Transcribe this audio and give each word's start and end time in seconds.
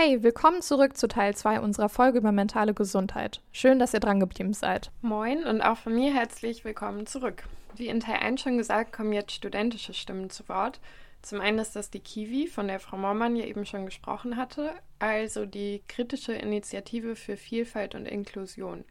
Hey, 0.00 0.22
willkommen 0.22 0.62
zurück 0.62 0.96
zu 0.96 1.08
Teil 1.08 1.34
2 1.34 1.58
unserer 1.58 1.88
Folge 1.88 2.18
über 2.18 2.30
mentale 2.30 2.72
Gesundheit. 2.72 3.42
Schön, 3.50 3.80
dass 3.80 3.94
ihr 3.94 3.98
dran 3.98 4.20
geblieben 4.20 4.52
seid. 4.52 4.92
Moin 5.02 5.42
und 5.42 5.60
auch 5.60 5.76
von 5.76 5.92
mir 5.92 6.14
herzlich 6.14 6.64
willkommen 6.64 7.04
zurück. 7.06 7.42
Wie 7.74 7.88
in 7.88 7.98
Teil 7.98 8.20
1 8.20 8.40
schon 8.40 8.58
gesagt, 8.58 8.92
kommen 8.92 9.12
jetzt 9.12 9.32
studentische 9.32 9.92
Stimmen 9.92 10.30
zu 10.30 10.48
Wort. 10.48 10.78
Zum 11.20 11.40
einen 11.40 11.58
ist 11.58 11.74
das 11.74 11.90
die 11.90 11.98
Kiwi, 11.98 12.46
von 12.46 12.68
der 12.68 12.78
Frau 12.78 12.96
Mormann 12.96 13.34
ja 13.34 13.44
eben 13.44 13.66
schon 13.66 13.86
gesprochen 13.86 14.36
hatte, 14.36 14.70
also 15.00 15.46
die 15.46 15.82
kritische 15.88 16.32
Initiative 16.32 17.16
für 17.16 17.36
Vielfalt 17.36 17.96
und 17.96 18.06
Inklusion. 18.06 18.84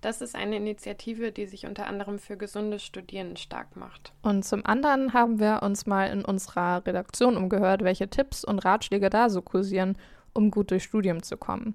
Das 0.00 0.20
ist 0.20 0.36
eine 0.36 0.56
Initiative, 0.56 1.32
die 1.32 1.46
sich 1.46 1.66
unter 1.66 1.88
anderem 1.88 2.20
für 2.20 2.36
gesunde 2.36 2.78
Studierende 2.78 3.40
stark 3.40 3.74
macht. 3.74 4.12
Und 4.22 4.44
zum 4.44 4.64
anderen 4.64 5.12
haben 5.12 5.40
wir 5.40 5.60
uns 5.64 5.86
mal 5.86 6.06
in 6.06 6.24
unserer 6.24 6.86
Redaktion 6.86 7.36
umgehört, 7.36 7.82
welche 7.82 8.08
Tipps 8.08 8.44
und 8.44 8.64
Ratschläge 8.64 9.10
da 9.10 9.28
so 9.28 9.42
kursieren, 9.42 9.96
um 10.34 10.50
gut 10.50 10.70
durchs 10.70 10.84
Studium 10.84 11.22
zu 11.22 11.36
kommen. 11.36 11.74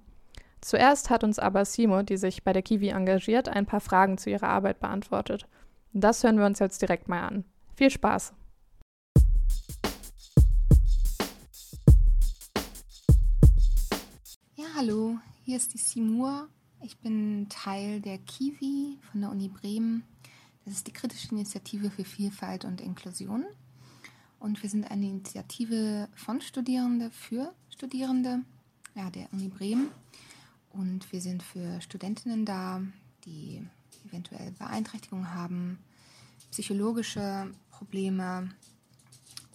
Zuerst 0.61 1.09
hat 1.09 1.23
uns 1.23 1.39
aber 1.39 1.65
Simo, 1.65 2.02
die 2.02 2.17
sich 2.17 2.43
bei 2.43 2.53
der 2.53 2.61
Kiwi 2.61 2.89
engagiert, 2.89 3.49
ein 3.49 3.65
paar 3.65 3.79
Fragen 3.79 4.17
zu 4.17 4.29
ihrer 4.29 4.49
Arbeit 4.49 4.79
beantwortet. 4.79 5.48
Das 5.93 6.23
hören 6.23 6.38
wir 6.38 6.45
uns 6.45 6.59
jetzt 6.59 6.81
direkt 6.81 7.07
mal 7.07 7.21
an. 7.21 7.43
Viel 7.75 7.91
Spaß! 7.91 8.34
Ja, 14.55 14.65
hallo, 14.76 15.17
hier 15.43 15.57
ist 15.57 15.73
die 15.73 15.77
Simur 15.77 16.49
ich 16.81 16.98
bin 16.99 17.48
Teil 17.49 18.01
der 18.01 18.17
Kiwi 18.20 18.99
von 19.12 19.21
der 19.21 19.31
Uni 19.31 19.48
Bremen. 19.48 20.03
Das 20.65 20.76
ist 20.76 20.87
die 20.87 20.93
kritische 20.93 21.32
Initiative 21.32 21.89
für 21.89 22.04
Vielfalt 22.04 22.65
und 22.65 22.82
Inklusion. 22.82 23.45
Und 24.39 24.62
wir 24.62 24.70
sind 24.70 24.89
eine 24.91 25.07
Initiative 25.07 26.07
von 26.13 26.39
Studierende 26.41 27.10
für 27.10 27.54
Studierende 27.77 28.39
ja, 28.95 29.11
der 29.11 29.31
Uni 29.31 29.49
Bremen. 29.49 29.91
Und 30.71 31.11
wir 31.11 31.21
sind 31.21 31.43
für 31.43 31.79
Studentinnen 31.79 32.43
da, 32.43 32.81
die 33.23 33.61
eventuell 34.07 34.51
Beeinträchtigungen 34.53 35.35
haben, 35.35 35.77
psychologische 36.49 37.51
Probleme 37.70 38.49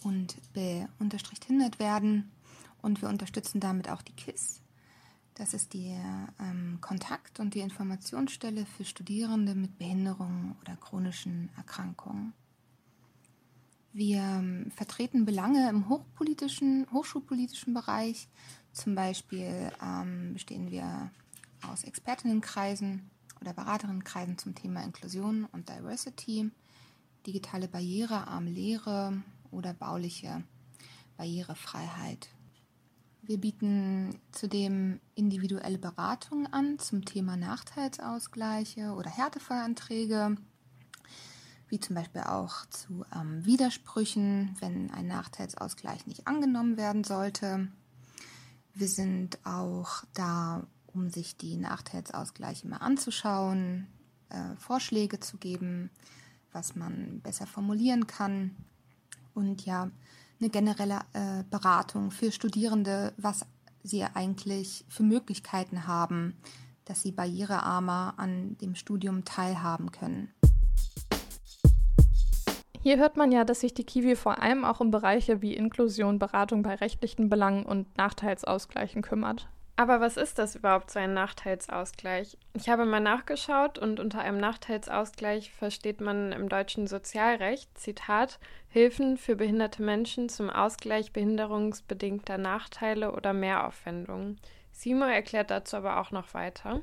und 0.03 0.37
beunterstricht 0.53 1.43
hindert 1.43 1.79
werden. 1.79 2.31
Und 2.81 3.01
wir 3.01 3.09
unterstützen 3.09 3.59
damit 3.59 3.89
auch 3.89 4.01
die 4.01 4.13
KISS, 4.13 4.61
das 5.35 5.53
ist 5.53 5.73
die 5.73 5.93
ähm, 6.39 6.77
Kontakt- 6.79 7.41
und 7.41 7.55
die 7.55 7.59
Informationsstelle 7.59 8.65
für 8.65 8.85
Studierende 8.85 9.53
mit 9.53 9.77
Behinderungen 9.77 10.55
oder 10.61 10.77
chronischen 10.77 11.49
Erkrankungen. 11.57 12.33
Wir 13.93 14.17
ähm, 14.17 14.71
vertreten 14.75 15.23
Belange 15.25 15.69
im 15.69 15.87
hochpolitischen, 15.87 16.87
hochschulpolitischen 16.91 17.73
Bereich. 17.73 18.27
Zum 18.71 18.95
Beispiel 18.95 19.71
ähm, 19.81 20.33
bestehen 20.33 20.71
wir 20.71 21.11
aus 21.69 21.83
Expertinnenkreisen 21.83 23.09
oder 23.39 23.53
Beraterinnnenkreisen 23.53 24.37
zum 24.37 24.55
Thema 24.55 24.83
Inklusion 24.83 25.45
und 25.45 25.69
Diversity, 25.69 26.49
digitale 27.25 27.67
Barriere, 27.67 28.27
arme 28.27 28.49
Lehre 28.49 29.21
oder 29.51 29.73
bauliche 29.73 30.43
Barrierefreiheit 31.15 32.29
wir 33.25 33.37
bieten 33.37 34.19
zudem 34.33 34.99
individuelle 35.15 35.77
Beratungen 35.77 36.51
an 36.51 36.77
zum 36.77 37.05
Thema 37.05 37.37
Nachteilsausgleiche 37.37 38.91
oder 38.91 39.09
Härtefallanträge, 39.09 40.35
wie 41.73 41.79
zum 41.79 41.95
Beispiel 41.95 42.21
auch 42.21 42.67
zu 42.67 43.03
ähm, 43.15 43.43
Widersprüchen, 43.45 44.55
wenn 44.59 44.91
ein 44.91 45.07
Nachteilsausgleich 45.07 46.05
nicht 46.05 46.27
angenommen 46.27 46.77
werden 46.77 47.03
sollte. 47.03 47.67
Wir 48.75 48.87
sind 48.87 49.39
auch 49.43 50.03
da, 50.13 50.67
um 50.85 51.09
sich 51.09 51.35
die 51.35 51.57
Nachteilsausgleiche 51.57 52.67
mal 52.67 52.77
anzuschauen, 52.77 53.87
äh, 54.29 54.55
Vorschläge 54.57 55.19
zu 55.19 55.37
geben, 55.37 55.89
was 56.51 56.75
man 56.75 57.21
besser 57.21 57.47
formulieren 57.47 58.05
kann. 58.05 58.55
Und 59.33 59.65
ja, 59.65 59.89
eine 60.39 60.51
generelle 60.51 60.99
äh, 61.13 61.43
Beratung 61.49 62.11
für 62.11 62.31
Studierende, 62.31 63.15
was 63.17 63.47
sie 63.81 64.03
eigentlich 64.03 64.85
für 64.89 65.01
Möglichkeiten 65.01 65.87
haben, 65.87 66.37
dass 66.85 67.01
sie 67.01 67.11
barrierearmer 67.11 68.13
an 68.17 68.59
dem 68.59 68.75
Studium 68.75 69.25
teilhaben 69.25 69.91
können. 69.91 70.31
Hier 72.83 72.97
hört 72.97 73.15
man 73.15 73.31
ja, 73.31 73.45
dass 73.45 73.61
sich 73.61 73.73
die 73.73 73.85
Kiwi 73.85 74.17
vor 74.17 74.41
allem 74.41 74.65
auch 74.65 74.81
um 74.81 74.91
Bereiche 74.91 75.41
wie 75.41 75.55
Inklusion, 75.55 76.19
Beratung 76.19 76.63
bei 76.63 76.75
rechtlichen 76.75 77.29
Belangen 77.29 77.65
und 77.65 77.97
Nachteilsausgleichen 77.97 79.01
kümmert. 79.01 79.47
Aber 79.77 80.01
was 80.01 80.17
ist 80.17 80.37
das 80.37 80.57
überhaupt, 80.57 80.91
so 80.91 80.99
ein 80.99 81.13
Nachteilsausgleich? 81.13 82.37
Ich 82.53 82.67
habe 82.67 82.85
mal 82.85 82.99
nachgeschaut 82.99 83.79
und 83.79 84.01
unter 84.01 84.19
einem 84.19 84.37
Nachteilsausgleich 84.37 85.51
versteht 85.53 86.01
man 86.01 86.33
im 86.33 86.49
deutschen 86.49 86.85
Sozialrecht, 86.85 87.69
Zitat, 87.77 88.37
Hilfen 88.67 89.15
für 89.15 89.37
behinderte 89.37 89.81
Menschen 89.81 90.27
zum 90.27 90.49
Ausgleich 90.49 91.13
behinderungsbedingter 91.13 92.37
Nachteile 92.37 93.13
oder 93.13 93.31
Mehraufwendungen. 93.31 94.41
Simo 94.73 95.05
erklärt 95.05 95.51
dazu 95.51 95.77
aber 95.77 96.01
auch 96.01 96.11
noch 96.11 96.33
weiter. 96.33 96.81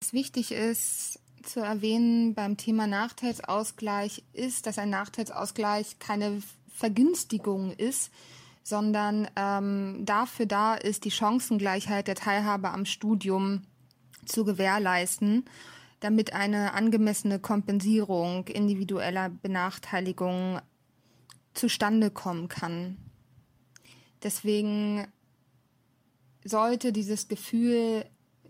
Was 0.00 0.14
wichtig 0.14 0.52
ist 0.52 1.20
zu 1.42 1.60
erwähnen 1.60 2.34
beim 2.34 2.56
Thema 2.56 2.86
Nachteilsausgleich 2.86 4.22
ist, 4.32 4.66
dass 4.66 4.78
ein 4.78 4.90
Nachteilsausgleich 4.90 5.98
keine 5.98 6.42
Vergünstigung 6.68 7.72
ist, 7.72 8.10
sondern 8.62 9.28
ähm, 9.36 10.04
dafür 10.04 10.46
da 10.46 10.74
ist, 10.74 11.04
die 11.04 11.10
Chancengleichheit 11.10 12.06
der 12.06 12.14
Teilhabe 12.14 12.70
am 12.70 12.84
Studium 12.84 13.62
zu 14.26 14.44
gewährleisten, 14.44 15.44
damit 16.00 16.32
eine 16.32 16.74
angemessene 16.74 17.38
Kompensierung 17.38 18.46
individueller 18.46 19.30
Benachteiligungen 19.30 20.60
zustande 21.54 22.10
kommen 22.10 22.48
kann. 22.48 22.98
Deswegen 24.22 25.06
sollte 26.44 26.92
dieses 26.92 27.28
Gefühl 27.28 28.04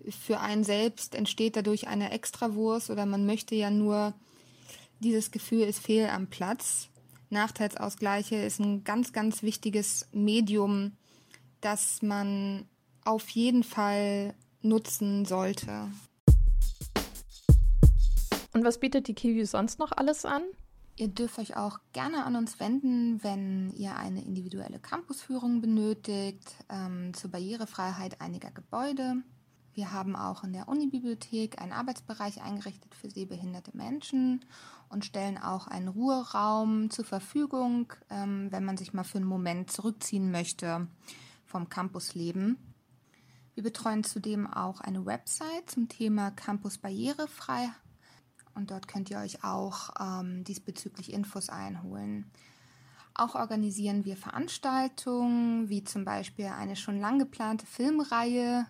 für 0.08 0.40
einen 0.40 0.64
selbst 0.64 1.14
entsteht 1.14 1.56
dadurch 1.56 1.88
eine 1.88 2.10
Extrawurst 2.10 2.90
oder 2.90 3.06
man 3.06 3.26
möchte 3.26 3.54
ja 3.54 3.70
nur 3.70 4.14
dieses 5.00 5.30
Gefühl 5.30 5.62
ist 5.62 5.78
fehl 5.78 6.08
am 6.08 6.28
Platz 6.28 6.88
Nachteilsausgleiche 7.30 8.36
ist 8.36 8.58
ein 8.58 8.84
ganz, 8.84 9.12
ganz 9.12 9.42
wichtiges 9.42 10.08
Medium, 10.12 10.92
das 11.60 12.00
man 12.02 12.66
auf 13.04 13.28
jeden 13.30 13.64
Fall 13.64 14.34
nutzen 14.62 15.24
sollte. 15.24 15.90
Und 18.54 18.64
was 18.64 18.80
bietet 18.80 19.08
die 19.08 19.14
Kiwi 19.14 19.44
sonst 19.44 19.78
noch 19.78 19.92
alles 19.92 20.24
an? 20.24 20.42
Ihr 20.96 21.08
dürft 21.08 21.38
euch 21.38 21.56
auch 21.56 21.78
gerne 21.92 22.24
an 22.24 22.34
uns 22.34 22.58
wenden, 22.58 23.22
wenn 23.22 23.72
ihr 23.74 23.94
eine 23.94 24.24
individuelle 24.24 24.80
Campusführung 24.80 25.60
benötigt 25.60 26.56
ähm, 26.68 27.14
zur 27.14 27.30
Barrierefreiheit 27.30 28.20
einiger 28.20 28.50
Gebäude. 28.50 29.22
Wir 29.78 29.92
haben 29.92 30.16
auch 30.16 30.42
in 30.42 30.52
der 30.52 30.66
Unibibliothek 30.66 31.62
einen 31.62 31.70
Arbeitsbereich 31.70 32.42
eingerichtet 32.42 32.96
für 32.96 33.08
sehbehinderte 33.08 33.76
Menschen 33.76 34.44
und 34.88 35.04
stellen 35.04 35.38
auch 35.38 35.68
einen 35.68 35.86
Ruheraum 35.86 36.90
zur 36.90 37.04
Verfügung, 37.04 37.92
ähm, 38.10 38.50
wenn 38.50 38.64
man 38.64 38.76
sich 38.76 38.92
mal 38.92 39.04
für 39.04 39.18
einen 39.18 39.28
Moment 39.28 39.70
zurückziehen 39.70 40.32
möchte 40.32 40.88
vom 41.44 41.68
Campusleben. 41.68 42.58
Wir 43.54 43.62
betreuen 43.62 44.02
zudem 44.02 44.52
auch 44.52 44.80
eine 44.80 45.06
Website 45.06 45.70
zum 45.70 45.88
Thema 45.88 46.32
Campus 46.32 46.78
barrierefrei 46.78 47.70
und 48.56 48.72
dort 48.72 48.88
könnt 48.88 49.12
ihr 49.12 49.18
euch 49.18 49.44
auch 49.44 49.90
ähm, 50.00 50.42
diesbezüglich 50.42 51.12
Infos 51.12 51.50
einholen. 51.50 52.32
Auch 53.14 53.36
organisieren 53.36 54.04
wir 54.04 54.16
Veranstaltungen, 54.16 55.68
wie 55.68 55.84
zum 55.84 56.04
Beispiel 56.04 56.46
eine 56.46 56.74
schon 56.74 56.98
lang 56.98 57.20
geplante 57.20 57.64
Filmreihe 57.64 58.66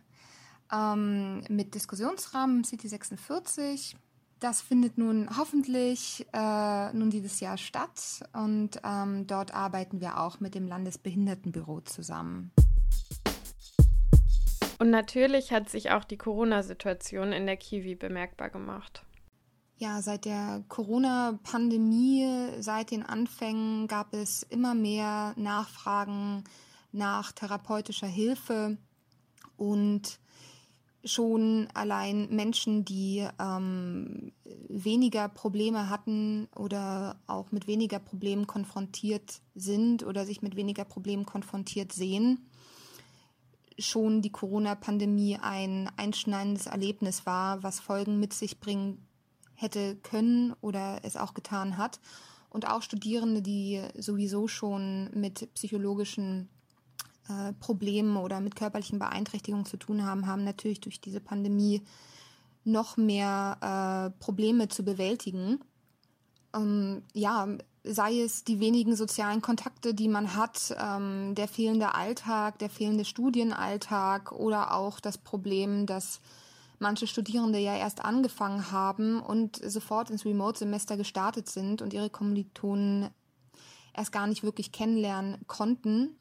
ähm, 0.72 1.42
mit 1.48 1.74
Diskussionsrahmen 1.74 2.64
City 2.64 2.88
46. 2.88 3.96
Das 4.40 4.60
findet 4.60 4.98
nun 4.98 5.28
hoffentlich 5.36 6.26
äh, 6.32 6.92
nun 6.92 7.10
dieses 7.10 7.40
Jahr 7.40 7.58
statt 7.58 8.22
und 8.32 8.80
ähm, 8.84 9.26
dort 9.26 9.52
arbeiten 9.52 10.00
wir 10.00 10.20
auch 10.20 10.38
mit 10.38 10.54
dem 10.54 10.68
Landesbehindertenbüro 10.68 11.80
zusammen. 11.80 12.52
Und 14.78 14.90
natürlich 14.90 15.50
hat 15.50 15.68
sich 15.68 15.90
auch 15.90 16.04
die 16.04 16.16
Corona-Situation 16.16 17.32
in 17.32 17.46
der 17.46 17.56
Kiwi 17.56 17.96
bemerkbar 17.96 18.48
gemacht. 18.48 19.02
Ja, 19.76 20.02
seit 20.02 20.24
der 20.24 20.64
Corona-Pandemie, 20.68 22.50
seit 22.60 22.92
den 22.92 23.04
Anfängen 23.04 23.88
gab 23.88 24.14
es 24.14 24.44
immer 24.44 24.74
mehr 24.74 25.34
Nachfragen 25.36 26.44
nach 26.92 27.32
therapeutischer 27.32 28.06
Hilfe 28.06 28.76
und 29.56 30.18
schon 31.04 31.68
allein 31.74 32.28
Menschen, 32.34 32.84
die 32.84 33.26
ähm, 33.38 34.32
weniger 34.68 35.28
Probleme 35.28 35.88
hatten 35.88 36.48
oder 36.56 37.20
auch 37.26 37.52
mit 37.52 37.66
weniger 37.66 37.98
Problemen 37.98 38.46
konfrontiert 38.46 39.40
sind 39.54 40.04
oder 40.04 40.26
sich 40.26 40.42
mit 40.42 40.56
weniger 40.56 40.84
Problemen 40.84 41.24
konfrontiert 41.24 41.92
sehen, 41.92 42.48
schon 43.78 44.22
die 44.22 44.32
Corona-Pandemie 44.32 45.38
ein 45.40 45.88
einschneidendes 45.96 46.66
Erlebnis 46.66 47.26
war, 47.26 47.62
was 47.62 47.80
Folgen 47.80 48.18
mit 48.18 48.32
sich 48.32 48.58
bringen 48.58 49.06
hätte 49.54 49.96
können 49.96 50.54
oder 50.60 51.00
es 51.02 51.16
auch 51.16 51.34
getan 51.34 51.78
hat. 51.78 52.00
Und 52.50 52.66
auch 52.66 52.82
Studierende, 52.82 53.42
die 53.42 53.82
sowieso 53.96 54.48
schon 54.48 55.10
mit 55.14 55.52
psychologischen 55.54 56.48
äh, 57.28 57.52
Problemen 57.54 58.16
oder 58.16 58.40
mit 58.40 58.56
körperlichen 58.56 58.98
Beeinträchtigungen 58.98 59.66
zu 59.66 59.76
tun 59.76 60.04
haben, 60.04 60.26
haben 60.26 60.44
natürlich 60.44 60.80
durch 60.80 61.00
diese 61.00 61.20
Pandemie 61.20 61.82
noch 62.64 62.96
mehr 62.96 64.12
äh, 64.14 64.22
Probleme 64.22 64.68
zu 64.68 64.84
bewältigen. 64.84 65.60
Ähm, 66.54 67.02
ja, 67.14 67.48
sei 67.84 68.20
es 68.20 68.44
die 68.44 68.60
wenigen 68.60 68.96
sozialen 68.96 69.40
Kontakte, 69.40 69.94
die 69.94 70.08
man 70.08 70.34
hat, 70.34 70.74
ähm, 70.78 71.34
der 71.34 71.48
fehlende 71.48 71.94
Alltag, 71.94 72.58
der 72.58 72.70
fehlende 72.70 73.04
Studienalltag 73.04 74.32
oder 74.32 74.74
auch 74.74 75.00
das 75.00 75.18
Problem, 75.18 75.86
dass 75.86 76.20
manche 76.78 77.06
Studierende 77.06 77.58
ja 77.58 77.76
erst 77.76 78.04
angefangen 78.04 78.70
haben 78.70 79.20
und 79.20 79.56
sofort 79.56 80.10
ins 80.10 80.24
Remote-Semester 80.24 80.96
gestartet 80.96 81.48
sind 81.48 81.82
und 81.82 81.92
ihre 81.92 82.10
Kommilitonen 82.10 83.10
erst 83.94 84.12
gar 84.12 84.26
nicht 84.26 84.42
wirklich 84.42 84.70
kennenlernen 84.70 85.38
konnten. 85.46 86.16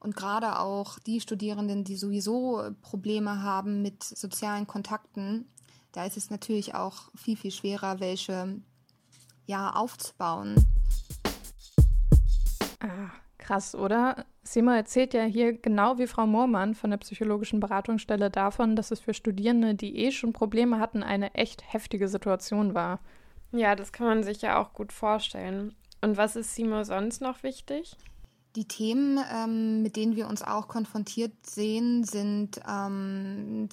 Und 0.00 0.14
gerade 0.14 0.58
auch 0.58 0.98
die 1.00 1.20
Studierenden, 1.20 1.84
die 1.84 1.96
sowieso 1.96 2.62
Probleme 2.82 3.42
haben 3.42 3.82
mit 3.82 4.04
sozialen 4.04 4.66
Kontakten, 4.66 5.46
da 5.92 6.04
ist 6.04 6.16
es 6.16 6.30
natürlich 6.30 6.74
auch 6.74 7.10
viel, 7.16 7.36
viel 7.36 7.50
schwerer, 7.50 7.98
welche 7.98 8.60
ja 9.46 9.70
aufzubauen. 9.70 10.54
Ah, 12.80 13.10
krass, 13.38 13.74
oder? 13.74 14.24
Sima 14.44 14.76
erzählt 14.76 15.14
ja 15.14 15.24
hier 15.24 15.52
genau 15.52 15.98
wie 15.98 16.06
Frau 16.06 16.26
Moormann 16.26 16.74
von 16.74 16.90
der 16.90 16.98
psychologischen 16.98 17.60
Beratungsstelle 17.60 18.30
davon, 18.30 18.76
dass 18.76 18.90
es 18.90 19.00
für 19.00 19.14
Studierende, 19.14 19.74
die 19.74 19.96
eh 19.98 20.12
schon 20.12 20.32
Probleme 20.32 20.78
hatten, 20.78 21.02
eine 21.02 21.34
echt 21.34 21.72
heftige 21.72 22.08
Situation 22.08 22.74
war. 22.74 23.00
Ja, 23.52 23.74
das 23.74 23.92
kann 23.92 24.06
man 24.06 24.22
sich 24.22 24.42
ja 24.42 24.60
auch 24.60 24.72
gut 24.72 24.92
vorstellen. 24.92 25.74
Und 26.00 26.16
was 26.16 26.36
ist 26.36 26.54
Simo 26.54 26.84
sonst 26.84 27.20
noch 27.20 27.42
wichtig? 27.42 27.96
Die 28.58 28.66
Themen, 28.66 29.20
ähm, 29.32 29.82
mit 29.82 29.94
denen 29.94 30.16
wir 30.16 30.26
uns 30.26 30.42
auch 30.42 30.66
konfrontiert 30.66 31.46
sehen, 31.46 32.02
sind 32.02 32.60
ähm, 32.68 33.68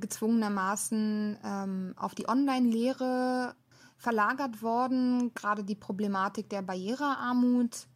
gezwungenermaßen 0.00 1.36
ähm, 1.44 1.92
auf 1.98 2.14
die 2.14 2.26
Online-Lehre 2.26 3.54
verlagert 3.98 4.62
worden, 4.62 5.34
gerade 5.34 5.64
die 5.64 5.74
Problematik 5.74 6.48
der 6.48 6.62
Barrierearmut. 6.62 7.86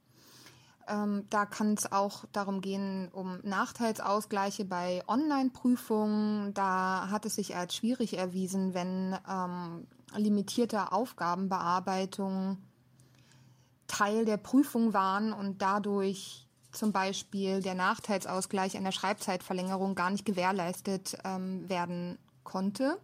Ähm, 0.87 1.25
da 1.31 1.47
kann 1.47 1.73
es 1.73 1.91
auch 1.91 2.27
darum 2.33 2.61
gehen, 2.61 3.09
um 3.13 3.39
Nachteilsausgleiche 3.43 4.67
bei 4.67 5.03
Online-Prüfungen. 5.09 6.53
Da 6.53 7.09
hat 7.11 7.25
es 7.25 7.37
sich 7.37 7.57
als 7.57 7.77
schwierig 7.77 8.19
erwiesen, 8.19 8.75
wenn 8.75 9.17
ähm, 9.27 9.87
limitierte 10.15 10.93
Aufgabenbearbeitung 10.93 12.59
Teil 13.87 14.25
der 14.25 14.37
Prüfung 14.37 14.93
waren 14.93 15.33
und 15.33 15.63
dadurch 15.63 16.47
zum 16.73 16.93
Beispiel 16.93 17.63
der 17.63 17.75
Nachteilsausgleich 17.75 18.77
einer 18.77 18.93
Schreibzeitverlängerung 18.93 19.95
gar 19.95 20.11
nicht 20.11 20.25
gewährleistet 20.25 21.17
ähm, 21.25 21.69
werden 21.69 22.19
konnte. 22.45 22.99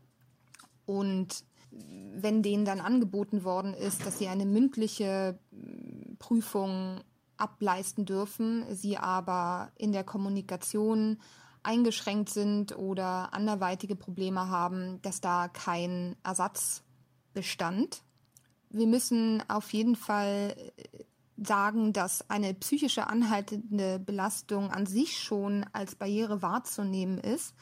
Und 0.84 1.44
wenn 1.70 2.42
denen 2.42 2.64
dann 2.64 2.80
angeboten 2.80 3.44
worden 3.44 3.74
ist, 3.74 4.04
dass 4.04 4.18
sie 4.18 4.28
eine 4.28 4.44
mündliche 4.44 5.38
mm, 5.50 6.16
Prüfung 6.18 7.00
ableisten 7.38 8.04
dürfen, 8.04 8.64
sie 8.74 8.98
aber 8.98 9.72
in 9.76 9.92
der 9.92 10.04
Kommunikation 10.04 11.18
eingeschränkt 11.62 12.30
sind 12.30 12.76
oder 12.76 13.32
anderweitige 13.32 13.96
Probleme 13.96 14.48
haben, 14.48 15.00
dass 15.02 15.20
da 15.20 15.48
kein 15.48 16.16
Ersatz 16.22 16.82
bestand. 17.32 18.02
Wir 18.72 18.86
müssen 18.86 19.42
auf 19.48 19.72
jeden 19.72 19.96
Fall 19.96 20.56
äh, 20.56 21.04
sagen, 21.36 21.92
dass 21.92 22.28
eine 22.30 22.54
psychische 22.54 23.06
anhaltende 23.06 23.98
Belastung 23.98 24.70
an 24.70 24.86
sich 24.86 25.22
schon 25.22 25.66
als 25.72 25.94
Barriere 25.94 26.42
wahrzunehmen 26.42 27.18
ist 27.18 27.54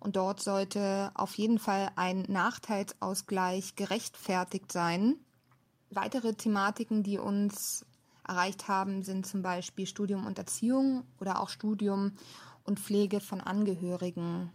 und 0.00 0.16
dort 0.16 0.40
sollte 0.40 1.10
auf 1.14 1.36
jeden 1.36 1.58
Fall 1.58 1.90
ein 1.96 2.22
Nachteilsausgleich 2.28 3.76
gerechtfertigt 3.76 4.70
sein. 4.70 5.16
Weitere 5.90 6.34
Thematiken, 6.34 7.02
die 7.02 7.18
uns 7.18 7.86
erreicht 8.26 8.68
haben, 8.68 9.02
sind 9.02 9.26
zum 9.26 9.42
Beispiel 9.42 9.86
Studium 9.86 10.26
und 10.26 10.38
Erziehung 10.38 11.04
oder 11.18 11.40
auch 11.40 11.48
Studium 11.48 12.12
und 12.64 12.78
Pflege 12.78 13.20
von 13.20 13.40
Angehörigen. 13.40 14.52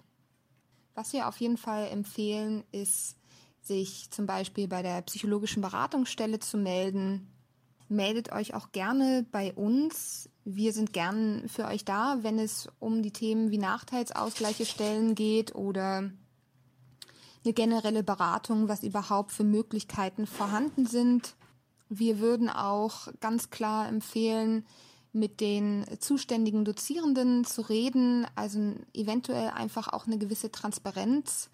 Was 0.93 1.11
wir 1.11 1.27
auf 1.27 1.37
jeden 1.37 1.57
Fall 1.57 1.87
empfehlen, 1.87 2.63
ist, 2.71 3.17
sich 3.65 4.09
zum 4.11 4.25
Beispiel 4.25 4.67
bei 4.67 4.81
der 4.81 5.01
psychologischen 5.03 5.61
Beratungsstelle 5.61 6.39
zu 6.39 6.57
melden. 6.57 7.27
Meldet 7.89 8.31
euch 8.31 8.53
auch 8.53 8.71
gerne 8.71 9.25
bei 9.31 9.53
uns. 9.53 10.29
Wir 10.45 10.73
sind 10.73 10.93
gern 10.93 11.47
für 11.47 11.65
euch 11.65 11.85
da, 11.85 12.19
wenn 12.21 12.39
es 12.39 12.67
um 12.79 13.01
die 13.01 13.11
Themen 13.11 13.51
wie 13.51 13.57
Nachteilsausgleiche 13.57 14.65
stellen 14.65 15.15
geht 15.15 15.55
oder 15.55 16.11
eine 17.45 17.53
generelle 17.53 18.03
Beratung, 18.03 18.67
was 18.67 18.83
überhaupt 18.83 19.31
für 19.31 19.43
Möglichkeiten 19.43 20.27
vorhanden 20.27 20.85
sind. 20.85 21.35
Wir 21.89 22.19
würden 22.19 22.49
auch 22.49 23.09
ganz 23.19 23.49
klar 23.49 23.87
empfehlen, 23.87 24.65
mit 25.11 25.41
den 25.41 25.85
zuständigen 25.99 26.65
Dozierenden 26.65 27.45
zu 27.45 27.61
reden, 27.61 28.25
also 28.35 28.73
eventuell 28.93 29.49
einfach 29.49 29.89
auch 29.89 30.07
eine 30.07 30.17
gewisse 30.17 30.51
Transparenz 30.51 31.49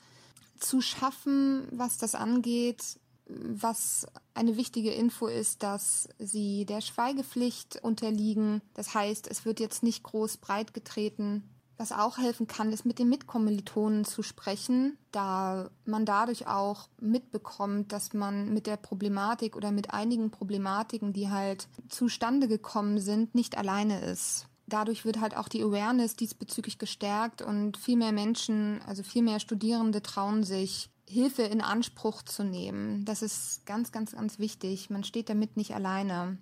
zu 0.60 0.82
schaffen, 0.82 1.68
was 1.72 1.98
das 1.98 2.16
angeht. 2.16 3.00
Was 3.26 4.08
eine 4.34 4.58
wichtige 4.58 4.92
Info 4.92 5.28
ist, 5.28 5.62
dass 5.62 6.10
sie 6.18 6.66
der 6.66 6.82
Schweigepflicht 6.82 7.80
unterliegen. 7.84 8.64
Das 8.74 8.96
heißt, 8.96 9.28
es 9.28 9.46
wird 9.46 9.60
jetzt 9.60 9.84
nicht 9.84 10.02
groß 10.02 10.38
breit 10.38 10.74
getreten. 10.74 11.44
Was 11.78 11.92
auch 11.92 12.18
helfen 12.18 12.48
kann, 12.48 12.74
ist 12.74 12.86
mit 12.86 13.00
den 13.00 13.08
Mitkommilitonen 13.08 14.04
zu 14.04 14.24
sprechen, 14.24 14.98
da 15.12 15.70
man 15.86 16.06
dadurch 16.06 16.48
auch 16.48 16.90
mitbekommt, 17.00 17.94
dass 17.94 18.14
man 18.14 18.52
mit 18.54 18.68
der 18.68 18.76
Problematik 18.76 19.56
oder 19.56 19.72
mit 19.72 19.94
einigen 19.94 20.32
Problematiken, 20.32 21.14
die 21.14 21.30
halt 21.30 21.70
zustande 21.88 22.50
gekommen 22.50 23.00
sind, 23.00 23.34
nicht 23.34 23.58
alleine 23.58 24.02
ist 24.02 24.49
dadurch 24.70 25.06
wird 25.06 25.20
halt 25.20 25.36
auch 25.36 25.48
die 25.48 25.64
Awareness 25.64 26.16
diesbezüglich 26.16 26.78
gestärkt 26.78 27.42
und 27.42 27.78
viel 27.78 27.98
mehr 27.98 28.12
Menschen, 28.12 28.82
also 28.86 29.04
viel 29.04 29.22
mehr 29.22 29.40
Studierende 29.40 30.02
trauen 30.02 30.44
sich, 30.44 30.90
Hilfe 31.08 31.42
in 31.42 31.62
Anspruch 31.62 32.22
zu 32.22 32.44
nehmen. 32.44 33.04
Das 33.06 33.22
ist 33.22 33.66
ganz, 33.66 33.92
ganz, 33.92 34.12
ganz 34.12 34.38
wichtig. 34.38 34.90
Man 34.90 35.04
steht 35.04 35.30
damit 35.30 35.58
nicht 35.58 35.74
alleine. 35.74 36.38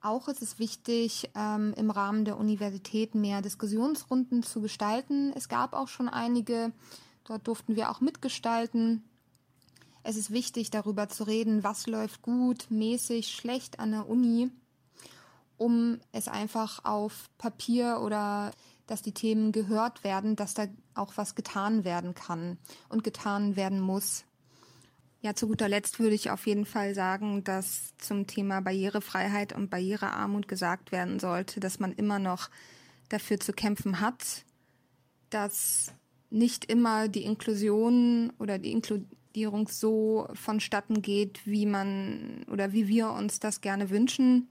Auch 0.00 0.28
ist 0.28 0.42
es 0.42 0.58
wichtig, 0.58 1.30
ähm, 1.34 1.74
im 1.76 1.90
Rahmen 1.90 2.24
der 2.24 2.36
Universität 2.36 3.14
mehr 3.14 3.42
Diskussionsrunden 3.42 4.42
zu 4.42 4.60
gestalten. 4.60 5.32
Es 5.34 5.48
gab 5.48 5.72
auch 5.72 5.88
schon 5.88 6.08
einige, 6.08 6.72
dort 7.24 7.46
durften 7.46 7.76
wir 7.76 7.90
auch 7.90 8.00
mitgestalten. 8.00 9.04
Es 10.02 10.16
ist 10.16 10.30
wichtig, 10.30 10.70
darüber 10.70 11.08
zu 11.08 11.24
reden, 11.24 11.64
was 11.64 11.86
läuft 11.86 12.22
gut, 12.22 12.66
mäßig, 12.70 13.28
schlecht 13.28 13.80
an 13.80 13.90
der 13.90 14.08
Uni, 14.08 14.50
um 15.58 16.00
es 16.12 16.28
einfach 16.28 16.84
auf 16.84 17.28
Papier 17.36 18.00
oder 18.02 18.52
dass 18.86 19.02
die 19.02 19.12
Themen 19.12 19.52
gehört 19.52 20.02
werden, 20.02 20.34
dass 20.34 20.54
da 20.54 20.66
auch 20.94 21.12
was 21.16 21.34
getan 21.34 21.84
werden 21.84 22.14
kann 22.14 22.58
und 22.88 23.04
getan 23.04 23.54
werden 23.54 23.80
muss. 23.80 24.24
Ja, 25.20 25.34
zu 25.34 25.48
guter 25.48 25.68
Letzt 25.68 25.98
würde 25.98 26.14
ich 26.14 26.30
auf 26.30 26.46
jeden 26.46 26.64
Fall 26.64 26.94
sagen, 26.94 27.44
dass 27.44 27.92
zum 27.98 28.26
Thema 28.26 28.60
Barrierefreiheit 28.60 29.52
und 29.52 29.68
Barrierearmut 29.68 30.48
gesagt 30.48 30.92
werden 30.92 31.18
sollte, 31.18 31.60
dass 31.60 31.80
man 31.80 31.92
immer 31.92 32.18
noch 32.18 32.48
dafür 33.08 33.38
zu 33.40 33.52
kämpfen 33.52 34.00
hat, 34.00 34.44
dass 35.28 35.92
nicht 36.30 36.66
immer 36.66 37.08
die 37.08 37.24
Inklusion 37.24 38.32
oder 38.38 38.58
die 38.58 38.70
Inkludierung 38.70 39.66
so 39.68 40.28
vonstatten 40.34 41.02
geht, 41.02 41.44
wie 41.46 41.66
man 41.66 42.44
oder 42.50 42.72
wie 42.72 42.86
wir 42.86 43.10
uns 43.10 43.40
das 43.40 43.60
gerne 43.60 43.90
wünschen 43.90 44.48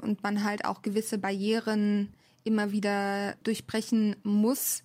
und 0.00 0.22
man 0.22 0.44
halt 0.44 0.64
auch 0.64 0.82
gewisse 0.82 1.18
Barrieren 1.18 2.12
immer 2.44 2.72
wieder 2.72 3.34
durchbrechen 3.42 4.16
muss. 4.22 4.82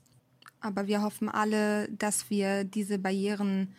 Aber 0.62 0.88
wir 0.88 1.02
hoffen 1.02 1.30
alle, 1.30 1.90
dass 1.90 2.30
wir 2.30 2.64
diese 2.64 3.00
Barrieren 3.00 3.74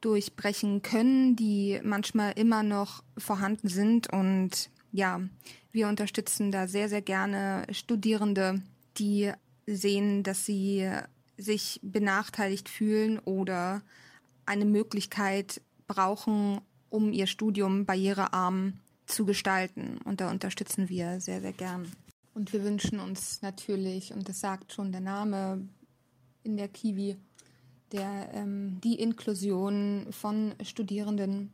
durchbrechen 0.00 0.82
können, 0.82 1.36
die 1.36 1.80
manchmal 1.82 2.32
immer 2.36 2.62
noch 2.62 3.02
vorhanden 3.18 3.68
sind. 3.68 4.12
Und 4.12 4.70
ja, 4.92 5.20
wir 5.72 5.88
unterstützen 5.88 6.50
da 6.52 6.68
sehr, 6.68 6.88
sehr 6.88 7.02
gerne 7.02 7.66
Studierende, 7.70 8.62
die 8.98 9.32
sehen, 9.66 10.22
dass 10.22 10.46
sie 10.46 10.88
sich 11.36 11.80
benachteiligt 11.82 12.68
fühlen 12.68 13.18
oder 13.18 13.82
eine 14.46 14.64
Möglichkeit 14.64 15.60
brauchen, 15.86 16.60
um 16.88 17.12
ihr 17.12 17.26
Studium 17.26 17.84
barrierearm 17.84 18.74
zu 19.06 19.24
gestalten. 19.24 19.98
Und 20.04 20.20
da 20.20 20.30
unterstützen 20.30 20.88
wir 20.88 21.20
sehr, 21.20 21.40
sehr 21.40 21.52
gern. 21.52 21.90
Und 22.34 22.52
wir 22.52 22.64
wünschen 22.64 23.00
uns 23.00 23.40
natürlich, 23.42 24.12
und 24.12 24.28
das 24.28 24.40
sagt 24.40 24.72
schon 24.72 24.92
der 24.92 25.00
Name, 25.00 25.66
in 26.42 26.56
der 26.56 26.68
Kiwi, 26.68 27.16
der, 27.92 28.30
ähm, 28.34 28.80
die 28.82 29.00
Inklusion 29.00 30.06
von 30.10 30.54
Studierenden 30.62 31.52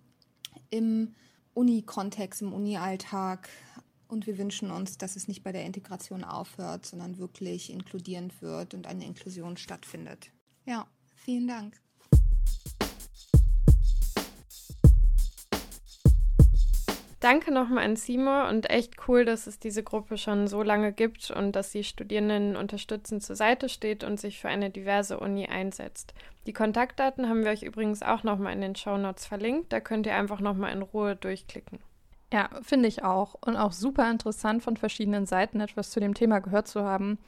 im 0.71 1.15
Uni-Kontext, 1.55 2.43
im 2.43 2.53
Uni-Alltag. 2.53 3.49
Und 4.09 4.27
wir 4.27 4.39
wünschen 4.39 4.71
uns, 4.71 4.99
dass 4.99 5.17
es 5.17 5.29
nicht 5.29 5.43
bei 5.43 5.53
der 5.53 5.65
Integration 5.65 6.25
aufhört, 6.25 6.87
sondern 6.87 7.19
wirklich 7.19 7.71
inkludierend 7.71 8.43
wird 8.43 8.75
und 8.75 8.87
eine 8.87 9.05
Inklusion 9.05 9.57
stattfindet. 9.57 10.31
Ja, 10.67 10.87
vielen 11.15 11.49
Dank. 11.49 11.82
Danke 17.23 17.53
nochmal 17.53 17.85
an 17.85 17.95
Simo 17.95 18.49
und 18.49 18.69
echt 18.69 19.07
cool, 19.07 19.25
dass 19.25 19.47
es 19.47 19.61
diese 19.61 19.85
Gruppe 19.85 20.19
schon 20.19 20.49
so 20.49 20.65
lange 20.65 20.93
gibt 20.93 21.31
und 21.31 21.53
dass 21.53 21.71
sie 21.71 21.85
Studierenden 21.85 22.57
unterstützend 22.57 23.23
zur 23.23 23.37
Seite 23.37 23.69
steht 23.69 24.03
und 24.03 24.19
sich 24.19 24.41
für 24.41 24.49
eine 24.49 24.71
diverse 24.71 25.21
Uni 25.21 25.47
einsetzt. 25.47 26.15
Die 26.49 26.53
Kontaktdaten 26.53 27.29
haben 27.29 27.45
wir 27.45 27.53
euch 27.53 27.63
übrigens 27.63 28.03
auch 28.03 28.25
nochmal 28.25 28.55
in 28.55 28.61
den 28.61 28.75
Show 28.75 28.99
Notes 28.99 29.25
verlinkt. 29.25 29.73
Da 29.73 29.79
könnt 29.79 30.07
ihr 30.07 30.17
einfach 30.17 30.41
nochmal 30.41 30.73
in 30.73 30.83
Ruhe 30.83 31.15
durchklicken. 31.15 31.79
Ja, 32.33 32.51
finde 32.61 32.89
ich 32.89 33.05
auch. 33.05 33.37
Und 33.41 33.57
auch 33.57 33.71
super 33.71 34.11
interessant 34.11 34.65
von 34.65 34.77
verschiedenen 34.77 35.27
Seiten 35.27 35.61
etwas 35.61 35.93
zu 35.93 36.01
dem 36.01 36.15
Thema 36.15 36.41
gehört 36.41 36.67
zu 36.67 36.83
haben, 36.83 37.19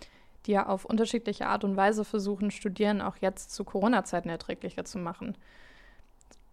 die 0.46 0.52
ja 0.52 0.66
auf 0.66 0.84
unterschiedliche 0.84 1.46
Art 1.46 1.62
und 1.62 1.76
Weise 1.76 2.04
versuchen, 2.04 2.50
Studieren 2.50 3.00
auch 3.00 3.18
jetzt 3.18 3.54
zu 3.54 3.62
Corona-Zeiten 3.62 4.28
erträglicher 4.28 4.84
zu 4.84 4.98
machen. 4.98 5.36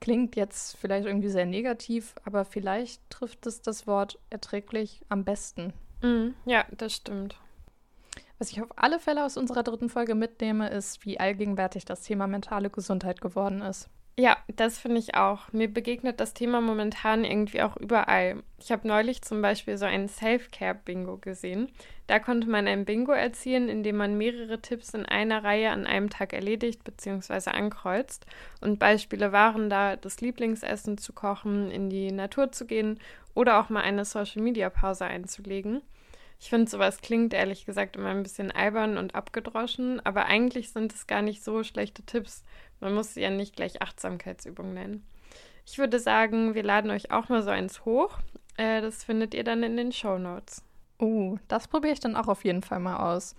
Klingt 0.01 0.35
jetzt 0.35 0.75
vielleicht 0.77 1.05
irgendwie 1.05 1.29
sehr 1.29 1.45
negativ, 1.45 2.15
aber 2.25 2.43
vielleicht 2.43 3.07
trifft 3.09 3.45
es 3.45 3.61
das 3.61 3.87
Wort 3.87 4.19
erträglich 4.31 5.01
am 5.09 5.23
besten. 5.23 5.73
Mm, 6.01 6.29
ja, 6.45 6.65
das 6.71 6.93
stimmt. 6.93 7.39
Was 8.39 8.51
ich 8.51 8.59
auf 8.61 8.69
alle 8.75 8.99
Fälle 8.99 9.23
aus 9.23 9.37
unserer 9.37 9.61
dritten 9.61 9.89
Folge 9.89 10.15
mitnehme, 10.15 10.69
ist, 10.71 11.05
wie 11.05 11.19
allgegenwärtig 11.19 11.85
das 11.85 12.01
Thema 12.01 12.25
mentale 12.25 12.71
Gesundheit 12.71 13.21
geworden 13.21 13.61
ist. 13.61 13.89
Ja, 14.17 14.37
das 14.47 14.77
finde 14.77 14.99
ich 14.99 15.15
auch. 15.15 15.51
Mir 15.53 15.73
begegnet 15.73 16.19
das 16.19 16.33
Thema 16.33 16.61
momentan 16.61 17.23
irgendwie 17.23 17.61
auch 17.61 17.77
überall. 17.77 18.43
Ich 18.59 18.71
habe 18.71 18.87
neulich 18.87 19.21
zum 19.21 19.41
Beispiel 19.41 19.77
so 19.77 19.85
ein 19.85 20.09
Self-Care-Bingo 20.09 21.17
gesehen. 21.17 21.69
Da 22.07 22.19
konnte 22.19 22.47
man 22.49 22.67
ein 22.67 22.85
Bingo 22.85 23.13
erzielen, 23.13 23.69
in 23.69 23.83
dem 23.83 23.95
man 23.95 24.17
mehrere 24.17 24.61
Tipps 24.61 24.93
in 24.93 25.05
einer 25.05 25.43
Reihe 25.43 25.71
an 25.71 25.87
einem 25.87 26.09
Tag 26.09 26.33
erledigt 26.33 26.83
bzw. 26.83 27.51
ankreuzt. 27.51 28.25
Und 28.59 28.79
Beispiele 28.79 29.31
waren 29.31 29.69
da, 29.69 29.95
das 29.95 30.19
Lieblingsessen 30.19 30.97
zu 30.97 31.13
kochen, 31.13 31.71
in 31.71 31.89
die 31.89 32.11
Natur 32.11 32.51
zu 32.51 32.65
gehen 32.65 32.99
oder 33.33 33.59
auch 33.59 33.69
mal 33.69 33.81
eine 33.81 34.03
Social-Media-Pause 34.03 35.05
einzulegen. 35.05 35.81
Ich 36.41 36.49
finde, 36.49 36.69
sowas 36.69 37.01
klingt 37.01 37.35
ehrlich 37.35 37.67
gesagt 37.67 37.95
immer 37.95 38.09
ein 38.09 38.23
bisschen 38.23 38.51
albern 38.51 38.97
und 38.97 39.13
abgedroschen, 39.13 40.03
aber 40.03 40.25
eigentlich 40.25 40.71
sind 40.71 40.91
es 40.91 41.05
gar 41.05 41.21
nicht 41.21 41.43
so 41.43 41.63
schlechte 41.63 42.01
Tipps. 42.01 42.43
Man 42.79 42.95
muss 42.95 43.13
sie 43.13 43.21
ja 43.21 43.29
nicht 43.29 43.55
gleich 43.55 43.83
Achtsamkeitsübung 43.83 44.73
nennen. 44.73 45.05
Ich 45.67 45.77
würde 45.77 45.99
sagen, 45.99 46.55
wir 46.55 46.63
laden 46.63 46.89
euch 46.89 47.11
auch 47.11 47.29
mal 47.29 47.43
so 47.43 47.51
eins 47.51 47.85
hoch. 47.85 48.17
Äh, 48.57 48.81
das 48.81 49.03
findet 49.03 49.35
ihr 49.35 49.43
dann 49.43 49.61
in 49.61 49.77
den 49.77 49.91
Show 49.91 50.17
Notes. 50.17 50.63
Oh, 50.97 51.37
das 51.47 51.67
probiere 51.67 51.93
ich 51.93 51.99
dann 51.99 52.15
auch 52.15 52.27
auf 52.27 52.43
jeden 52.43 52.63
Fall 52.63 52.79
mal 52.79 53.13
aus. 53.15 53.35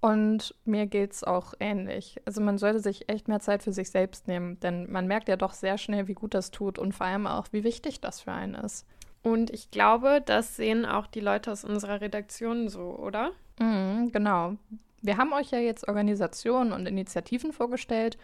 Und 0.00 0.52
mir 0.64 0.86
geht 0.86 1.12
es 1.12 1.22
auch 1.22 1.54
ähnlich. 1.60 2.16
Also 2.24 2.40
man 2.40 2.58
sollte 2.58 2.80
sich 2.80 3.08
echt 3.08 3.28
mehr 3.28 3.40
Zeit 3.40 3.62
für 3.62 3.72
sich 3.72 3.90
selbst 3.90 4.26
nehmen, 4.26 4.58
denn 4.58 4.90
man 4.90 5.06
merkt 5.06 5.28
ja 5.28 5.36
doch 5.36 5.52
sehr 5.52 5.78
schnell, 5.78 6.08
wie 6.08 6.14
gut 6.14 6.34
das 6.34 6.50
tut 6.50 6.76
und 6.76 6.92
vor 6.92 7.06
allem 7.06 7.28
auch, 7.28 7.46
wie 7.52 7.62
wichtig 7.62 8.00
das 8.00 8.20
für 8.20 8.32
einen 8.32 8.54
ist. 8.54 8.84
Und 9.26 9.50
ich 9.50 9.72
glaube, 9.72 10.22
das 10.24 10.54
sehen 10.54 10.86
auch 10.86 11.08
die 11.08 11.18
Leute 11.18 11.50
aus 11.50 11.64
unserer 11.64 12.00
Redaktion 12.00 12.68
so, 12.68 12.96
oder? 12.96 13.32
Mhm, 13.58 14.12
genau. 14.12 14.54
Wir 15.02 15.16
haben 15.16 15.32
euch 15.32 15.50
ja 15.50 15.58
jetzt 15.58 15.88
Organisationen 15.88 16.70
und 16.70 16.86
Initiativen 16.86 17.52
vorgestellt, 17.52 18.18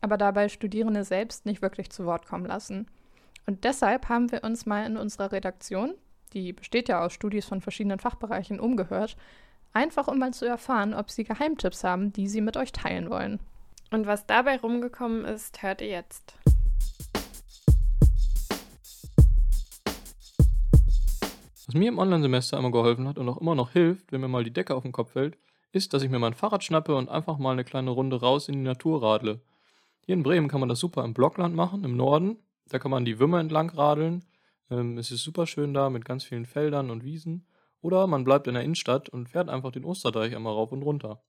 aber 0.00 0.16
dabei 0.16 0.48
Studierende 0.48 1.04
selbst 1.04 1.44
nicht 1.44 1.60
wirklich 1.60 1.90
zu 1.90 2.06
Wort 2.06 2.26
kommen 2.26 2.46
lassen. 2.46 2.86
Und 3.44 3.64
deshalb 3.64 4.08
haben 4.08 4.32
wir 4.32 4.44
uns 4.44 4.64
mal 4.64 4.86
in 4.86 4.96
unserer 4.96 5.30
Redaktion, 5.30 5.92
die 6.32 6.54
besteht 6.54 6.88
ja 6.88 7.04
aus 7.04 7.12
Studis 7.12 7.44
von 7.44 7.60
verschiedenen 7.60 7.98
Fachbereichen, 7.98 8.58
umgehört, 8.58 9.18
einfach 9.74 10.08
um 10.08 10.18
mal 10.18 10.32
zu 10.32 10.46
erfahren, 10.46 10.94
ob 10.94 11.10
sie 11.10 11.24
Geheimtipps 11.24 11.84
haben, 11.84 12.14
die 12.14 12.28
sie 12.28 12.40
mit 12.40 12.56
euch 12.56 12.72
teilen 12.72 13.10
wollen. 13.10 13.40
Und 13.90 14.06
was 14.06 14.24
dabei 14.24 14.56
rumgekommen 14.56 15.26
ist, 15.26 15.62
hört 15.62 15.82
ihr 15.82 15.88
jetzt. 15.88 16.34
Was 21.66 21.74
mir 21.74 21.88
im 21.88 21.98
Online-Semester 21.98 22.58
immer 22.58 22.70
geholfen 22.70 23.08
hat 23.08 23.18
und 23.18 23.28
auch 23.28 23.40
immer 23.40 23.56
noch 23.56 23.72
hilft, 23.72 24.12
wenn 24.12 24.20
mir 24.20 24.28
mal 24.28 24.44
die 24.44 24.52
Decke 24.52 24.74
auf 24.74 24.84
den 24.84 24.92
Kopf 24.92 25.12
fällt, 25.12 25.36
ist, 25.72 25.92
dass 25.92 26.02
ich 26.02 26.10
mir 26.10 26.20
mein 26.20 26.34
Fahrrad 26.34 26.62
schnappe 26.62 26.94
und 26.94 27.08
einfach 27.08 27.38
mal 27.38 27.52
eine 27.52 27.64
kleine 27.64 27.90
Runde 27.90 28.20
raus 28.20 28.48
in 28.48 28.54
die 28.54 28.60
Natur 28.60 29.02
radle. 29.02 29.40
Hier 30.04 30.14
in 30.14 30.22
Bremen 30.22 30.46
kann 30.46 30.60
man 30.60 30.68
das 30.68 30.78
super 30.78 31.04
im 31.04 31.12
Blockland 31.12 31.56
machen, 31.56 31.82
im 31.82 31.96
Norden. 31.96 32.36
Da 32.68 32.78
kann 32.78 32.92
man 32.92 33.04
die 33.04 33.18
Wümmer 33.18 33.40
entlang 33.40 33.70
radeln. 33.70 34.24
Ähm, 34.70 34.96
es 34.98 35.10
ist 35.10 35.24
super 35.24 35.46
schön 35.46 35.74
da 35.74 35.90
mit 35.90 36.04
ganz 36.04 36.22
vielen 36.22 36.46
Feldern 36.46 36.90
und 36.90 37.02
Wiesen. 37.04 37.46
Oder 37.80 38.06
man 38.06 38.22
bleibt 38.22 38.46
in 38.46 38.54
der 38.54 38.62
Innenstadt 38.62 39.08
und 39.08 39.28
fährt 39.28 39.48
einfach 39.48 39.72
den 39.72 39.84
Osterdeich 39.84 40.36
einmal 40.36 40.52
rauf 40.52 40.70
und 40.70 40.82
runter. 40.82 41.22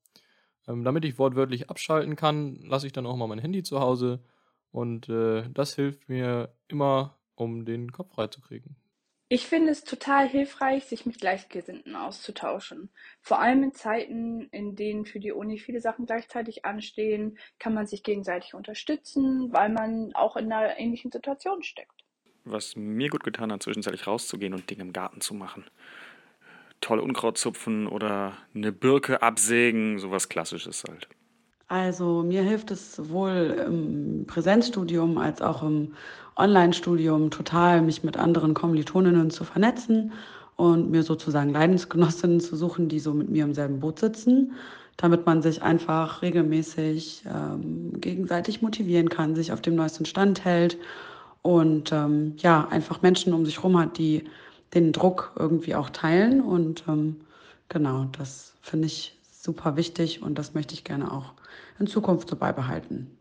Ähm, 0.67 0.83
damit 0.83 1.05
ich 1.05 1.17
wortwörtlich 1.17 1.69
abschalten 1.71 2.15
kann, 2.15 2.59
lasse 2.61 2.85
ich 2.85 2.93
dann 2.93 3.07
auch 3.07 3.15
mal 3.15 3.27
mein 3.27 3.39
Handy 3.39 3.63
zu 3.63 3.79
Hause. 3.79 4.23
Und 4.71 5.09
äh, 5.09 5.49
das 5.49 5.73
hilft 5.73 6.09
mir 6.09 6.53
immer, 6.67 7.17
um 7.33 7.65
den 7.65 7.91
Kopf 7.91 8.13
frei 8.13 8.27
zu 8.27 8.41
kriegen. 8.41 8.75
Ich 9.29 9.45
finde 9.47 9.71
es 9.71 9.83
total 9.83 10.25
hilfreich, 10.25 10.85
sich 10.85 11.05
mit 11.05 11.19
Gleichgesinnten 11.19 11.97
auszutauschen. 11.97 12.89
Vor 13.21 13.39
allem 13.39 13.61
in 13.61 13.73
Zeiten, 13.73 14.47
in 14.51 14.77
denen 14.77 15.05
für 15.05 15.19
die 15.19 15.33
Uni 15.33 15.59
viele 15.59 15.81
Sachen 15.81 16.05
gleichzeitig 16.05 16.63
anstehen, 16.63 17.37
kann 17.59 17.73
man 17.73 17.87
sich 17.87 18.03
gegenseitig 18.03 18.53
unterstützen, 18.53 19.51
weil 19.51 19.67
man 19.67 20.13
auch 20.13 20.37
in 20.37 20.49
einer 20.49 20.79
ähnlichen 20.79 21.11
Situation 21.11 21.61
steckt. 21.61 22.05
Was 22.45 22.77
mir 22.77 23.09
gut 23.09 23.25
getan 23.25 23.51
hat, 23.51 23.63
zwischenzeitlich 23.63 24.07
rauszugehen 24.07 24.53
und 24.53 24.69
Dinge 24.69 24.83
im 24.83 24.93
Garten 24.93 25.19
zu 25.19 25.33
machen. 25.33 25.65
Tolle 26.79 27.01
Unkraut 27.01 27.37
zupfen 27.37 27.87
oder 27.87 28.37
eine 28.55 28.71
Birke 28.71 29.21
absägen, 29.21 29.99
sowas 29.99 30.29
Klassisches 30.29 30.85
halt. 30.87 31.09
Also 31.67 32.23
mir 32.23 32.43
hilft 32.43 32.71
es 32.71 32.95
sowohl 32.95 33.61
im 33.67 34.25
Präsenzstudium 34.25 35.17
als 35.17 35.41
auch 35.41 35.63
im 35.63 35.95
Online-Studium 36.37 37.31
total, 37.31 37.81
mich 37.81 38.03
mit 38.03 38.17
anderen 38.17 38.53
Kommilitoninnen 38.53 39.29
zu 39.29 39.43
vernetzen 39.43 40.13
und 40.55 40.89
mir 40.91 41.03
sozusagen 41.03 41.51
Leidensgenossinnen 41.51 42.39
zu 42.39 42.55
suchen, 42.55 42.89
die 42.89 42.99
so 42.99 43.13
mit 43.13 43.29
mir 43.29 43.43
im 43.43 43.53
selben 43.53 43.79
Boot 43.79 43.99
sitzen, 43.99 44.53
damit 44.97 45.25
man 45.25 45.41
sich 45.41 45.61
einfach 45.61 46.21
regelmäßig 46.21 47.23
ähm, 47.25 47.99
gegenseitig 47.99 48.61
motivieren 48.61 49.09
kann, 49.09 49.35
sich 49.35 49.51
auf 49.51 49.61
dem 49.61 49.75
neuesten 49.75 50.05
Stand 50.05 50.43
hält 50.45 50.77
und 51.41 51.91
ähm, 51.91 52.33
ja, 52.37 52.67
einfach 52.69 53.01
Menschen 53.01 53.33
um 53.33 53.45
sich 53.45 53.57
herum 53.57 53.77
hat, 53.77 53.97
die 53.97 54.25
den 54.73 54.91
Druck 54.91 55.31
irgendwie 55.37 55.75
auch 55.75 55.89
teilen. 55.89 56.41
Und 56.41 56.83
ähm, 56.87 57.17
genau, 57.69 58.05
das 58.17 58.53
finde 58.61 58.87
ich 58.87 59.17
super 59.31 59.77
wichtig 59.77 60.21
und 60.21 60.37
das 60.37 60.53
möchte 60.53 60.73
ich 60.73 60.83
gerne 60.83 61.11
auch 61.11 61.33
in 61.79 61.87
Zukunft 61.87 62.29
so 62.29 62.35
beibehalten. 62.35 63.16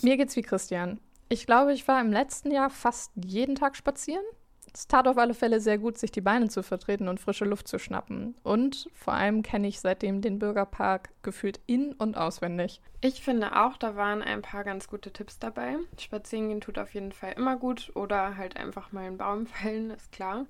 Mir 0.00 0.16
geht's 0.16 0.36
wie 0.36 0.42
Christian. 0.42 1.00
Ich 1.28 1.44
glaube, 1.44 1.72
ich 1.72 1.88
war 1.88 2.00
im 2.00 2.12
letzten 2.12 2.52
Jahr 2.52 2.70
fast 2.70 3.10
jeden 3.16 3.56
Tag 3.56 3.76
spazieren. 3.76 4.24
Es 4.72 4.86
tat 4.86 5.08
auf 5.08 5.18
alle 5.18 5.34
Fälle 5.34 5.60
sehr 5.60 5.76
gut, 5.76 5.98
sich 5.98 6.12
die 6.12 6.20
Beine 6.20 6.48
zu 6.48 6.62
vertreten 6.62 7.08
und 7.08 7.18
frische 7.18 7.44
Luft 7.44 7.66
zu 7.66 7.80
schnappen. 7.80 8.36
Und 8.44 8.88
vor 8.94 9.14
allem 9.14 9.42
kenne 9.42 9.66
ich 9.66 9.80
seitdem 9.80 10.20
den 10.20 10.38
Bürgerpark 10.38 11.10
gefühlt 11.22 11.60
in- 11.66 11.94
und 11.94 12.16
auswendig. 12.16 12.80
Ich 13.00 13.22
finde 13.22 13.56
auch, 13.60 13.76
da 13.76 13.96
waren 13.96 14.22
ein 14.22 14.42
paar 14.42 14.62
ganz 14.62 14.86
gute 14.86 15.12
Tipps 15.12 15.40
dabei. 15.40 15.78
Spazieren 15.98 16.48
gehen 16.48 16.60
tut 16.60 16.78
auf 16.78 16.94
jeden 16.94 17.12
Fall 17.12 17.32
immer 17.32 17.56
gut 17.56 17.90
oder 17.94 18.36
halt 18.36 18.56
einfach 18.56 18.92
mal 18.92 19.06
einen 19.06 19.18
Baum 19.18 19.46
fällen, 19.48 19.90
ist 19.90 20.12
klar. 20.12 20.46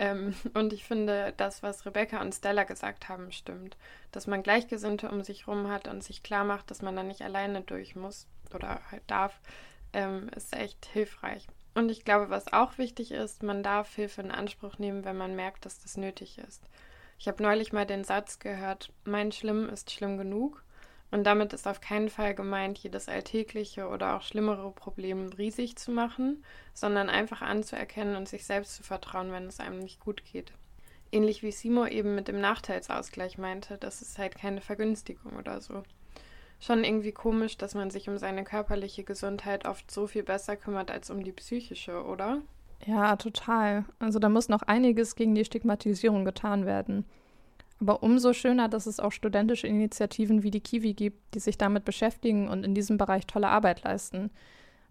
Ähm, 0.00 0.34
und 0.54 0.72
ich 0.72 0.84
finde, 0.84 1.32
das, 1.36 1.62
was 1.62 1.86
Rebecca 1.86 2.20
und 2.20 2.34
Stella 2.34 2.64
gesagt 2.64 3.08
haben, 3.08 3.30
stimmt. 3.30 3.76
Dass 4.10 4.26
man 4.26 4.42
Gleichgesinnte 4.42 5.10
um 5.10 5.22
sich 5.22 5.46
rum 5.46 5.68
hat 5.68 5.86
und 5.86 6.02
sich 6.02 6.24
klar 6.24 6.44
macht, 6.44 6.70
dass 6.70 6.82
man 6.82 6.96
da 6.96 7.04
nicht 7.04 7.22
alleine 7.22 7.60
durch 7.60 7.94
muss 7.94 8.26
oder 8.54 8.80
halt 8.90 9.02
darf, 9.06 9.40
ähm, 9.92 10.28
ist 10.36 10.54
echt 10.54 10.86
hilfreich. 10.86 11.46
Und 11.74 11.90
ich 11.90 12.04
glaube, 12.04 12.30
was 12.30 12.52
auch 12.52 12.78
wichtig 12.78 13.12
ist, 13.12 13.42
man 13.42 13.62
darf 13.62 13.94
Hilfe 13.94 14.22
in 14.22 14.30
Anspruch 14.30 14.78
nehmen, 14.78 15.04
wenn 15.04 15.16
man 15.16 15.36
merkt, 15.36 15.64
dass 15.66 15.80
das 15.80 15.96
nötig 15.96 16.38
ist. 16.38 16.62
Ich 17.18 17.28
habe 17.28 17.42
neulich 17.42 17.72
mal 17.72 17.86
den 17.86 18.02
Satz 18.02 18.38
gehört, 18.38 18.92
mein 19.04 19.30
Schlimm 19.30 19.68
ist 19.68 19.90
schlimm 19.90 20.16
genug. 20.18 20.64
Und 21.12 21.24
damit 21.24 21.52
ist 21.52 21.66
auf 21.66 21.80
keinen 21.80 22.08
Fall 22.08 22.34
gemeint, 22.34 22.78
jedes 22.78 23.08
alltägliche 23.08 23.88
oder 23.88 24.16
auch 24.16 24.22
schlimmere 24.22 24.70
Problem 24.70 25.28
riesig 25.30 25.76
zu 25.76 25.90
machen, 25.90 26.44
sondern 26.72 27.10
einfach 27.10 27.42
anzuerkennen 27.42 28.14
und 28.14 28.28
sich 28.28 28.44
selbst 28.44 28.76
zu 28.76 28.84
vertrauen, 28.84 29.32
wenn 29.32 29.46
es 29.46 29.58
einem 29.58 29.80
nicht 29.80 29.98
gut 29.98 30.24
geht. 30.24 30.52
Ähnlich 31.10 31.42
wie 31.42 31.50
Simo 31.50 31.86
eben 31.86 32.14
mit 32.14 32.28
dem 32.28 32.40
Nachteilsausgleich 32.40 33.38
meinte, 33.38 33.76
das 33.76 34.02
ist 34.02 34.18
halt 34.18 34.36
keine 34.36 34.60
Vergünstigung 34.60 35.36
oder 35.36 35.60
so 35.60 35.82
schon 36.60 36.84
irgendwie 36.84 37.12
komisch, 37.12 37.56
dass 37.56 37.74
man 37.74 37.90
sich 37.90 38.08
um 38.08 38.18
seine 38.18 38.44
körperliche 38.44 39.02
Gesundheit 39.02 39.66
oft 39.66 39.90
so 39.90 40.06
viel 40.06 40.22
besser 40.22 40.56
kümmert 40.56 40.90
als 40.90 41.10
um 41.10 41.24
die 41.24 41.32
psychische, 41.32 42.04
oder? 42.04 42.42
Ja, 42.86 43.16
total. 43.16 43.84
Also 43.98 44.18
da 44.18 44.28
muss 44.28 44.48
noch 44.48 44.62
einiges 44.62 45.16
gegen 45.16 45.34
die 45.34 45.44
Stigmatisierung 45.44 46.24
getan 46.24 46.66
werden. 46.66 47.04
Aber 47.80 48.02
umso 48.02 48.34
schöner, 48.34 48.68
dass 48.68 48.86
es 48.86 49.00
auch 49.00 49.12
studentische 49.12 49.66
Initiativen 49.66 50.42
wie 50.42 50.50
die 50.50 50.60
Kiwi 50.60 50.92
gibt, 50.92 51.34
die 51.34 51.40
sich 51.40 51.56
damit 51.56 51.84
beschäftigen 51.84 52.48
und 52.48 52.64
in 52.64 52.74
diesem 52.74 52.98
Bereich 52.98 53.26
tolle 53.26 53.48
Arbeit 53.48 53.82
leisten. 53.84 54.30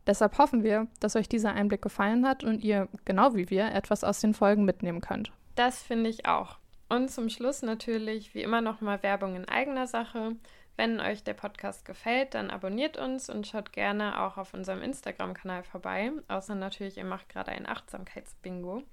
Deshalb 0.08 0.40
hoffen 0.40 0.64
wir, 0.64 0.88
dass 1.00 1.16
euch 1.16 1.30
dieser 1.30 1.54
Einblick 1.54 1.84
gefallen 1.84 2.28
hat 2.28 2.44
und 2.44 2.64
ihr, 2.64 2.88
genau 3.06 3.36
wie 3.36 3.52
wir, 3.52 3.72
etwas 3.72 4.04
aus 4.04 4.22
den 4.22 4.34
Folgen 4.34 4.66
mitnehmen 4.66 5.02
könnt. 5.02 5.32
Das 5.54 5.84
finde 5.84 6.10
ich 6.10 6.26
auch. 6.26 6.58
Und 6.90 7.12
zum 7.12 7.30
Schluss 7.30 7.62
natürlich 7.62 8.34
wie 8.34 8.42
immer 8.42 8.62
nochmal 8.62 9.04
Werbung 9.04 9.36
in 9.36 9.48
eigener 9.48 9.86
Sache. 9.86 10.36
Wenn 10.80 11.02
euch 11.02 11.26
der 11.26 11.34
Podcast 11.34 11.84
gefällt, 11.84 12.36
dann 12.36 12.50
abonniert 12.50 12.96
uns 12.96 13.30
und 13.30 13.46
schaut 13.46 13.74
gerne 13.74 14.22
auch 14.22 14.38
auf 14.38 14.54
unserem 14.54 14.82
Instagram-Kanal 14.82 15.64
vorbei. 15.64 16.14
Außer 16.30 16.56
natürlich, 16.56 16.96
ihr 16.96 17.04
macht 17.04 17.28
gerade 17.28 17.52
ein 17.52 17.68
Achtsamkeitsbingo. 17.68 18.84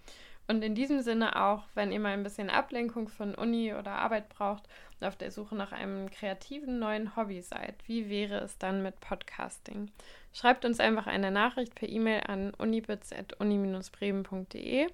Und 0.49 0.64
in 0.64 0.75
diesem 0.75 1.00
Sinne 1.00 1.40
auch, 1.40 1.62
wenn 1.76 1.93
ihr 1.93 2.00
mal 2.00 2.14
ein 2.14 2.25
bisschen 2.25 2.50
Ablenkung 2.50 3.07
von 3.07 3.37
Uni 3.37 3.73
oder 3.73 3.93
Arbeit 3.93 4.28
braucht 4.31 4.64
und 4.99 5.07
auf 5.07 5.14
der 5.14 5.31
Suche 5.31 5.55
nach 5.55 5.71
einem 5.71 6.11
kreativen 6.11 6.81
neuen 6.81 7.14
Hobby 7.14 7.40
seid, 7.40 7.76
wie 7.87 8.11
wäre 8.11 8.38
es 8.38 8.59
dann 8.59 8.83
mit 8.83 8.99
Podcasting? 8.99 9.93
Schreibt 10.33 10.64
uns 10.64 10.81
einfach 10.81 11.07
eine 11.07 11.31
Nachricht 11.31 11.76
per 11.76 11.88
E-Mail 11.88 12.23
an 12.26 12.52
unibits.uni-bremen.de 12.55 14.88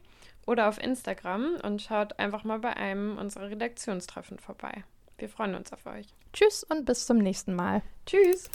oder 0.45 0.69
auf 0.69 0.79
Instagram 0.79 1.57
und 1.63 1.81
schaut 1.81 2.19
einfach 2.19 2.45
mal 2.45 2.59
bei 2.59 2.77
einem 2.77 3.17
unserer 3.17 3.49
Redaktionstreffen 3.49 4.39
vorbei. 4.39 4.85
Wir 5.23 5.29
freuen 5.29 5.55
uns 5.55 5.73
auf 5.73 5.87
euch. 5.87 6.09
Tschüss 6.33 6.65
und 6.65 6.85
bis 6.85 7.07
zum 7.07 7.19
nächsten 7.19 7.55
Mal. 7.55 7.83
Tschüss. 8.07 8.51